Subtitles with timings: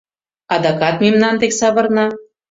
[0.53, 2.05] Адакат мемнан дек савырна.